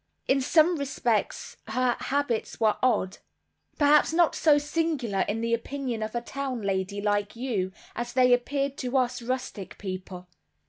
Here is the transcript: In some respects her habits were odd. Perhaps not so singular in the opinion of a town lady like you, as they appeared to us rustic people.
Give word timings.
In 0.27 0.41
some 0.41 0.77
respects 0.77 1.57
her 1.67 1.95
habits 1.99 2.59
were 2.59 2.75
odd. 2.81 3.19
Perhaps 3.77 4.13
not 4.13 4.33
so 4.33 4.57
singular 4.57 5.19
in 5.29 5.41
the 5.41 5.53
opinion 5.53 6.01
of 6.01 6.15
a 6.15 6.21
town 6.21 6.63
lady 6.63 6.99
like 6.99 7.35
you, 7.35 7.71
as 7.95 8.11
they 8.13 8.33
appeared 8.33 8.77
to 8.77 8.97
us 8.97 9.21
rustic 9.21 9.77
people. 9.77 10.27